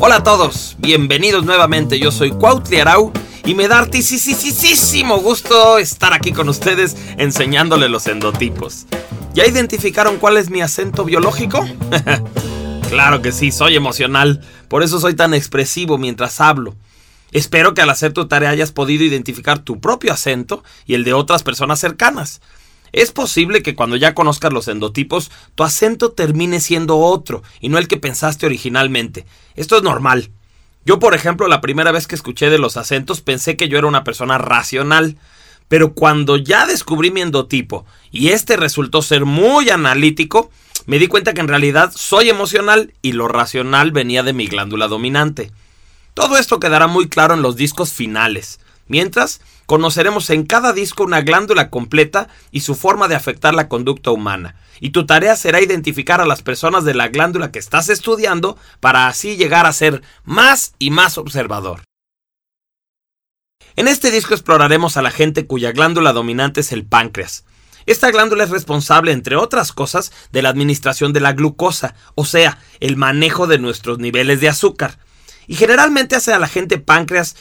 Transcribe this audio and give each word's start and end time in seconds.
Hola 0.00 0.16
a 0.16 0.22
todos, 0.22 0.76
bienvenidos 0.78 1.44
nuevamente. 1.44 1.98
Yo 1.98 2.12
soy 2.12 2.30
Cuautli 2.30 2.78
Arau 2.78 3.12
y 3.44 3.56
me 3.56 3.66
da 3.66 3.80
artisísimo 3.80 5.18
gusto 5.18 5.78
estar 5.78 6.12
aquí 6.12 6.30
con 6.30 6.48
ustedes 6.48 6.96
enseñándole 7.16 7.88
los 7.88 8.06
endotipos. 8.06 8.86
¿Ya 9.34 9.44
identificaron 9.44 10.18
cuál 10.18 10.36
es 10.36 10.50
mi 10.50 10.60
acento 10.60 11.04
biológico? 11.04 11.66
claro 12.88 13.22
que 13.22 13.32
sí, 13.32 13.50
soy 13.50 13.74
emocional, 13.74 14.40
por 14.68 14.84
eso 14.84 15.00
soy 15.00 15.14
tan 15.14 15.34
expresivo 15.34 15.98
mientras 15.98 16.40
hablo. 16.40 16.76
Espero 17.32 17.74
que 17.74 17.82
al 17.82 17.90
hacer 17.90 18.12
tu 18.12 18.28
tarea 18.28 18.50
hayas 18.50 18.70
podido 18.70 19.02
identificar 19.02 19.58
tu 19.58 19.80
propio 19.80 20.12
acento 20.12 20.62
y 20.86 20.94
el 20.94 21.02
de 21.02 21.12
otras 21.12 21.42
personas 21.42 21.80
cercanas. 21.80 22.40
Es 22.92 23.12
posible 23.12 23.62
que 23.62 23.74
cuando 23.74 23.96
ya 23.96 24.14
conozcas 24.14 24.52
los 24.52 24.68
endotipos, 24.68 25.30
tu 25.54 25.64
acento 25.64 26.12
termine 26.12 26.60
siendo 26.60 26.98
otro 26.98 27.42
y 27.60 27.68
no 27.68 27.78
el 27.78 27.88
que 27.88 27.96
pensaste 27.96 28.46
originalmente. 28.46 29.26
Esto 29.54 29.76
es 29.76 29.82
normal. 29.82 30.30
Yo, 30.84 30.98
por 30.98 31.14
ejemplo, 31.14 31.48
la 31.48 31.60
primera 31.60 31.92
vez 31.92 32.06
que 32.06 32.14
escuché 32.14 32.48
de 32.50 32.58
los 32.58 32.76
acentos 32.76 33.20
pensé 33.20 33.56
que 33.56 33.68
yo 33.68 33.78
era 33.78 33.86
una 33.86 34.04
persona 34.04 34.38
racional. 34.38 35.18
Pero 35.68 35.92
cuando 35.92 36.38
ya 36.38 36.66
descubrí 36.66 37.10
mi 37.10 37.20
endotipo 37.20 37.84
y 38.10 38.28
este 38.28 38.56
resultó 38.56 39.02
ser 39.02 39.26
muy 39.26 39.68
analítico, 39.68 40.50
me 40.86 40.98
di 40.98 41.08
cuenta 41.08 41.34
que 41.34 41.42
en 41.42 41.48
realidad 41.48 41.92
soy 41.94 42.30
emocional 42.30 42.94
y 43.02 43.12
lo 43.12 43.28
racional 43.28 43.92
venía 43.92 44.22
de 44.22 44.32
mi 44.32 44.46
glándula 44.46 44.88
dominante. 44.88 45.52
Todo 46.14 46.38
esto 46.38 46.58
quedará 46.58 46.86
muy 46.86 47.08
claro 47.08 47.34
en 47.34 47.42
los 47.42 47.56
discos 47.56 47.92
finales. 47.92 48.60
Mientras, 48.88 49.40
conoceremos 49.66 50.30
en 50.30 50.46
cada 50.46 50.72
disco 50.72 51.04
una 51.04 51.20
glándula 51.20 51.70
completa 51.70 52.28
y 52.50 52.60
su 52.60 52.74
forma 52.74 53.06
de 53.06 53.14
afectar 53.14 53.54
la 53.54 53.68
conducta 53.68 54.10
humana. 54.10 54.56
Y 54.80 54.90
tu 54.90 55.06
tarea 55.06 55.36
será 55.36 55.60
identificar 55.60 56.20
a 56.20 56.26
las 56.26 56.42
personas 56.42 56.84
de 56.84 56.94
la 56.94 57.08
glándula 57.08 57.52
que 57.52 57.58
estás 57.58 57.88
estudiando 57.88 58.56
para 58.80 59.08
así 59.08 59.36
llegar 59.36 59.66
a 59.66 59.72
ser 59.72 60.02
más 60.24 60.74
y 60.78 60.90
más 60.90 61.18
observador. 61.18 61.82
En 63.76 63.86
este 63.86 64.10
disco 64.10 64.34
exploraremos 64.34 64.96
a 64.96 65.02
la 65.02 65.10
gente 65.10 65.46
cuya 65.46 65.70
glándula 65.72 66.12
dominante 66.12 66.62
es 66.62 66.72
el 66.72 66.84
páncreas. 66.84 67.44
Esta 67.86 68.10
glándula 68.10 68.44
es 68.44 68.50
responsable, 68.50 69.12
entre 69.12 69.36
otras 69.36 69.72
cosas, 69.72 70.12
de 70.32 70.42
la 70.42 70.48
administración 70.48 71.12
de 71.12 71.20
la 71.20 71.32
glucosa, 71.32 71.94
o 72.14 72.24
sea, 72.24 72.58
el 72.80 72.96
manejo 72.96 73.46
de 73.46 73.58
nuestros 73.58 73.98
niveles 73.98 74.40
de 74.40 74.48
azúcar. 74.48 74.98
Y 75.46 75.54
generalmente 75.54 76.14
hace 76.14 76.34
a 76.34 76.38
la 76.38 76.48
gente 76.48 76.78
páncreas 76.78 77.36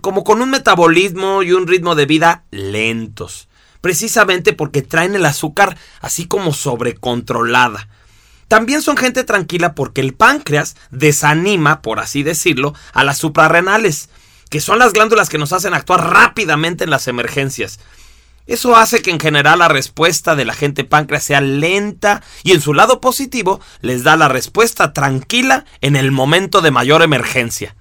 como 0.00 0.24
con 0.24 0.42
un 0.42 0.50
metabolismo 0.50 1.42
y 1.42 1.52
un 1.52 1.66
ritmo 1.66 1.94
de 1.94 2.06
vida 2.06 2.44
lentos, 2.50 3.48
precisamente 3.80 4.52
porque 4.52 4.82
traen 4.82 5.14
el 5.14 5.26
azúcar 5.26 5.76
así 6.00 6.26
como 6.26 6.52
sobrecontrolada. 6.52 7.88
También 8.48 8.82
son 8.82 8.96
gente 8.96 9.24
tranquila 9.24 9.74
porque 9.74 10.00
el 10.00 10.14
páncreas 10.14 10.76
desanima, 10.90 11.82
por 11.82 11.98
así 11.98 12.22
decirlo, 12.22 12.74
a 12.92 13.02
las 13.02 13.18
suprarrenales, 13.18 14.10
que 14.50 14.60
son 14.60 14.78
las 14.78 14.92
glándulas 14.92 15.28
que 15.28 15.38
nos 15.38 15.52
hacen 15.52 15.74
actuar 15.74 16.10
rápidamente 16.12 16.84
en 16.84 16.90
las 16.90 17.08
emergencias. 17.08 17.80
Eso 18.46 18.76
hace 18.76 19.00
que 19.00 19.10
en 19.10 19.18
general 19.18 19.60
la 19.60 19.68
respuesta 19.68 20.36
de 20.36 20.44
la 20.44 20.52
gente 20.52 20.84
páncreas 20.84 21.24
sea 21.24 21.40
lenta 21.40 22.22
y 22.42 22.52
en 22.52 22.60
su 22.60 22.74
lado 22.74 23.00
positivo 23.00 23.60
les 23.80 24.04
da 24.04 24.16
la 24.16 24.28
respuesta 24.28 24.92
tranquila 24.92 25.64
en 25.80 25.96
el 25.96 26.12
momento 26.12 26.60
de 26.60 26.70
mayor 26.70 27.02
emergencia. 27.02 27.74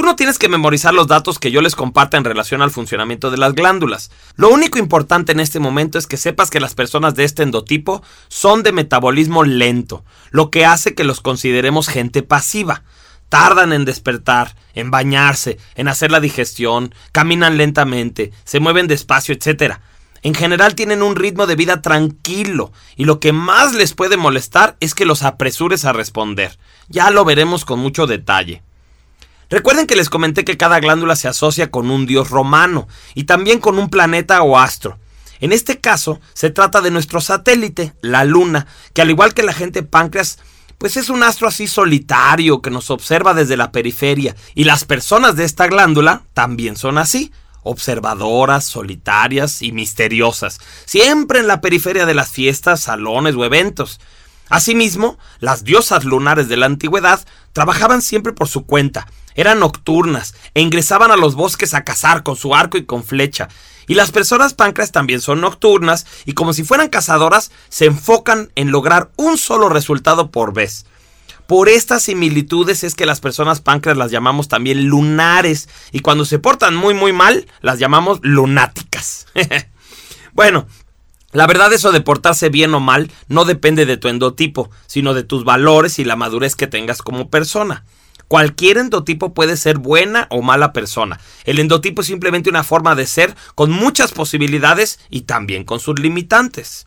Tú 0.00 0.06
no 0.06 0.16
tienes 0.16 0.38
que 0.38 0.48
memorizar 0.48 0.94
los 0.94 1.08
datos 1.08 1.38
que 1.38 1.50
yo 1.50 1.60
les 1.60 1.76
comparta 1.76 2.16
en 2.16 2.24
relación 2.24 2.62
al 2.62 2.70
funcionamiento 2.70 3.30
de 3.30 3.36
las 3.36 3.54
glándulas. 3.54 4.10
Lo 4.34 4.48
único 4.48 4.78
importante 4.78 5.32
en 5.32 5.40
este 5.40 5.60
momento 5.60 5.98
es 5.98 6.06
que 6.06 6.16
sepas 6.16 6.48
que 6.48 6.58
las 6.58 6.74
personas 6.74 7.14
de 7.16 7.24
este 7.24 7.42
endotipo 7.42 8.02
son 8.28 8.62
de 8.62 8.72
metabolismo 8.72 9.44
lento, 9.44 10.02
lo 10.30 10.50
que 10.50 10.64
hace 10.64 10.94
que 10.94 11.04
los 11.04 11.20
consideremos 11.20 11.88
gente 11.88 12.22
pasiva. 12.22 12.82
Tardan 13.28 13.74
en 13.74 13.84
despertar, 13.84 14.56
en 14.72 14.90
bañarse, 14.90 15.58
en 15.74 15.86
hacer 15.86 16.10
la 16.10 16.20
digestión, 16.20 16.94
caminan 17.12 17.58
lentamente, 17.58 18.32
se 18.44 18.58
mueven 18.58 18.86
despacio, 18.86 19.34
etc. 19.34 19.80
En 20.22 20.32
general 20.32 20.76
tienen 20.76 21.02
un 21.02 21.14
ritmo 21.14 21.46
de 21.46 21.56
vida 21.56 21.82
tranquilo 21.82 22.72
y 22.96 23.04
lo 23.04 23.20
que 23.20 23.34
más 23.34 23.74
les 23.74 23.92
puede 23.92 24.16
molestar 24.16 24.78
es 24.80 24.94
que 24.94 25.04
los 25.04 25.22
apresures 25.24 25.84
a 25.84 25.92
responder. 25.92 26.58
Ya 26.88 27.10
lo 27.10 27.26
veremos 27.26 27.66
con 27.66 27.80
mucho 27.80 28.06
detalle. 28.06 28.62
Recuerden 29.50 29.88
que 29.88 29.96
les 29.96 30.08
comenté 30.08 30.44
que 30.44 30.56
cada 30.56 30.78
glándula 30.78 31.16
se 31.16 31.26
asocia 31.26 31.72
con 31.72 31.90
un 31.90 32.06
dios 32.06 32.30
romano 32.30 32.86
y 33.14 33.24
también 33.24 33.58
con 33.58 33.78
un 33.78 33.90
planeta 33.90 34.42
o 34.42 34.56
astro. 34.56 34.98
En 35.40 35.52
este 35.52 35.80
caso, 35.80 36.20
se 36.34 36.50
trata 36.50 36.80
de 36.80 36.92
nuestro 36.92 37.20
satélite, 37.20 37.92
la 38.00 38.24
Luna, 38.24 38.68
que 38.94 39.02
al 39.02 39.10
igual 39.10 39.34
que 39.34 39.42
la 39.42 39.52
gente 39.52 39.82
páncreas, 39.82 40.38
pues 40.78 40.96
es 40.96 41.10
un 41.10 41.24
astro 41.24 41.48
así 41.48 41.66
solitario 41.66 42.62
que 42.62 42.70
nos 42.70 42.90
observa 42.90 43.34
desde 43.34 43.56
la 43.56 43.72
periferia, 43.72 44.36
y 44.54 44.64
las 44.64 44.84
personas 44.84 45.34
de 45.34 45.44
esta 45.44 45.66
glándula 45.66 46.22
también 46.32 46.76
son 46.76 46.96
así, 46.96 47.32
observadoras, 47.62 48.64
solitarias 48.66 49.62
y 49.62 49.72
misteriosas, 49.72 50.60
siempre 50.84 51.40
en 51.40 51.48
la 51.48 51.60
periferia 51.60 52.06
de 52.06 52.14
las 52.14 52.30
fiestas, 52.30 52.80
salones 52.80 53.34
o 53.34 53.44
eventos. 53.44 54.00
Asimismo, 54.48 55.18
las 55.38 55.64
diosas 55.64 56.04
lunares 56.04 56.48
de 56.48 56.56
la 56.56 56.66
antigüedad 56.66 57.24
trabajaban 57.52 58.00
siempre 58.00 58.32
por 58.32 58.48
su 58.48 58.64
cuenta, 58.64 59.06
eran 59.34 59.60
nocturnas 59.60 60.34
e 60.54 60.60
ingresaban 60.60 61.10
a 61.10 61.16
los 61.16 61.34
bosques 61.34 61.74
a 61.74 61.84
cazar 61.84 62.22
con 62.22 62.36
su 62.36 62.54
arco 62.54 62.78
y 62.78 62.84
con 62.84 63.04
flecha. 63.04 63.48
Y 63.86 63.94
las 63.94 64.12
personas 64.12 64.54
páncreas 64.54 64.92
también 64.92 65.20
son 65.20 65.40
nocturnas 65.40 66.06
y 66.24 66.34
como 66.34 66.52
si 66.52 66.62
fueran 66.62 66.88
cazadoras 66.88 67.50
se 67.68 67.86
enfocan 67.86 68.52
en 68.54 68.70
lograr 68.70 69.10
un 69.16 69.36
solo 69.36 69.68
resultado 69.68 70.30
por 70.30 70.52
vez. 70.54 70.86
Por 71.46 71.68
estas 71.68 72.04
similitudes 72.04 72.84
es 72.84 72.94
que 72.94 73.06
las 73.06 73.18
personas 73.18 73.60
páncreas 73.60 73.98
las 73.98 74.12
llamamos 74.12 74.46
también 74.46 74.86
lunares 74.86 75.68
y 75.90 75.98
cuando 75.98 76.24
se 76.24 76.38
portan 76.38 76.76
muy 76.76 76.94
muy 76.94 77.12
mal 77.12 77.48
las 77.60 77.80
llamamos 77.80 78.20
lunáticas. 78.22 79.26
bueno, 80.32 80.68
la 81.32 81.48
verdad 81.48 81.72
eso 81.72 81.90
de 81.90 82.00
portarse 82.00 82.48
bien 82.50 82.72
o 82.74 82.78
mal 82.78 83.10
no 83.26 83.44
depende 83.44 83.86
de 83.86 83.96
tu 83.96 84.06
endotipo, 84.06 84.70
sino 84.86 85.14
de 85.14 85.24
tus 85.24 85.44
valores 85.44 85.98
y 85.98 86.04
la 86.04 86.14
madurez 86.14 86.54
que 86.54 86.68
tengas 86.68 87.02
como 87.02 87.30
persona. 87.30 87.84
Cualquier 88.30 88.78
endotipo 88.78 89.34
puede 89.34 89.56
ser 89.56 89.78
buena 89.78 90.28
o 90.30 90.40
mala 90.40 90.72
persona. 90.72 91.18
El 91.42 91.58
endotipo 91.58 92.02
es 92.02 92.06
simplemente 92.06 92.48
una 92.48 92.62
forma 92.62 92.94
de 92.94 93.04
ser 93.04 93.34
con 93.56 93.72
muchas 93.72 94.12
posibilidades 94.12 95.00
y 95.10 95.22
también 95.22 95.64
con 95.64 95.80
sus 95.80 95.98
limitantes. 95.98 96.86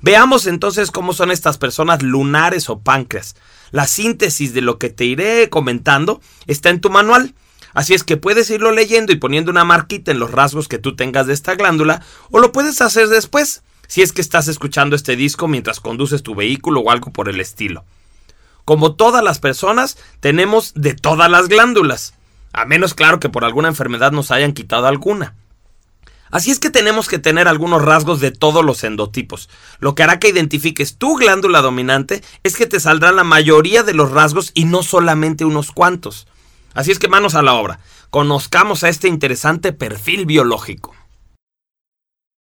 Veamos 0.00 0.46
entonces 0.46 0.90
cómo 0.90 1.12
son 1.12 1.30
estas 1.30 1.58
personas 1.58 2.02
lunares 2.02 2.70
o 2.70 2.78
páncreas. 2.78 3.36
La 3.72 3.86
síntesis 3.86 4.54
de 4.54 4.62
lo 4.62 4.78
que 4.78 4.88
te 4.88 5.04
iré 5.04 5.50
comentando 5.50 6.22
está 6.46 6.70
en 6.70 6.80
tu 6.80 6.88
manual. 6.88 7.34
Así 7.74 7.92
es 7.92 8.02
que 8.02 8.16
puedes 8.16 8.48
irlo 8.48 8.72
leyendo 8.72 9.12
y 9.12 9.16
poniendo 9.16 9.50
una 9.50 9.64
marquita 9.64 10.12
en 10.12 10.18
los 10.18 10.30
rasgos 10.30 10.66
que 10.66 10.78
tú 10.78 10.96
tengas 10.96 11.26
de 11.26 11.34
esta 11.34 11.56
glándula 11.56 12.02
o 12.30 12.38
lo 12.38 12.52
puedes 12.52 12.80
hacer 12.80 13.08
después, 13.08 13.64
si 13.86 14.00
es 14.00 14.14
que 14.14 14.22
estás 14.22 14.48
escuchando 14.48 14.96
este 14.96 15.14
disco 15.14 15.46
mientras 15.46 15.78
conduces 15.78 16.22
tu 16.22 16.34
vehículo 16.34 16.80
o 16.80 16.90
algo 16.90 17.12
por 17.12 17.28
el 17.28 17.38
estilo. 17.38 17.84
Como 18.68 18.96
todas 18.96 19.24
las 19.24 19.38
personas, 19.38 19.96
tenemos 20.20 20.74
de 20.74 20.92
todas 20.92 21.30
las 21.30 21.48
glándulas, 21.48 22.12
a 22.52 22.66
menos 22.66 22.92
claro 22.92 23.18
que 23.18 23.30
por 23.30 23.46
alguna 23.46 23.68
enfermedad 23.68 24.12
nos 24.12 24.30
hayan 24.30 24.52
quitado 24.52 24.86
alguna. 24.86 25.34
Así 26.30 26.50
es 26.50 26.58
que 26.58 26.68
tenemos 26.68 27.08
que 27.08 27.18
tener 27.18 27.48
algunos 27.48 27.80
rasgos 27.80 28.20
de 28.20 28.30
todos 28.30 28.62
los 28.62 28.84
endotipos. 28.84 29.48
Lo 29.80 29.94
que 29.94 30.02
hará 30.02 30.18
que 30.18 30.28
identifiques 30.28 30.98
tu 30.98 31.16
glándula 31.16 31.62
dominante 31.62 32.22
es 32.42 32.56
que 32.56 32.66
te 32.66 32.78
saldrán 32.78 33.16
la 33.16 33.24
mayoría 33.24 33.84
de 33.84 33.94
los 33.94 34.10
rasgos 34.10 34.50
y 34.52 34.66
no 34.66 34.82
solamente 34.82 35.46
unos 35.46 35.72
cuantos. 35.72 36.26
Así 36.74 36.90
es 36.90 36.98
que 36.98 37.08
manos 37.08 37.36
a 37.36 37.42
la 37.42 37.54
obra. 37.54 37.80
Conozcamos 38.10 38.84
a 38.84 38.90
este 38.90 39.08
interesante 39.08 39.72
perfil 39.72 40.26
biológico. 40.26 40.94